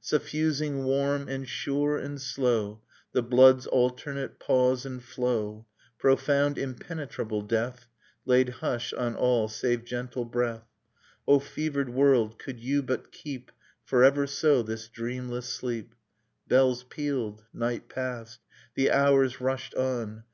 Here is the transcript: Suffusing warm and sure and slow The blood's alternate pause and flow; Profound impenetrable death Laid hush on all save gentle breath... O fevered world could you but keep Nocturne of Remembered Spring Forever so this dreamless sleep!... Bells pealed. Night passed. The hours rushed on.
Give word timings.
Suffusing 0.00 0.82
warm 0.82 1.28
and 1.28 1.48
sure 1.48 1.96
and 1.98 2.20
slow 2.20 2.82
The 3.12 3.22
blood's 3.22 3.64
alternate 3.68 4.40
pause 4.40 4.84
and 4.84 5.00
flow; 5.00 5.66
Profound 5.98 6.58
impenetrable 6.58 7.42
death 7.42 7.86
Laid 8.26 8.48
hush 8.48 8.92
on 8.92 9.14
all 9.14 9.46
save 9.46 9.84
gentle 9.84 10.24
breath... 10.24 10.66
O 11.28 11.38
fevered 11.38 11.90
world 11.90 12.40
could 12.40 12.58
you 12.58 12.82
but 12.82 13.12
keep 13.12 13.52
Nocturne 13.52 13.54
of 13.54 13.92
Remembered 14.16 14.28
Spring 14.30 14.48
Forever 14.48 14.62
so 14.62 14.62
this 14.64 14.88
dreamless 14.88 15.48
sleep!... 15.48 15.94
Bells 16.48 16.82
pealed. 16.82 17.44
Night 17.52 17.88
passed. 17.88 18.40
The 18.74 18.90
hours 18.90 19.40
rushed 19.40 19.76
on. 19.76 20.24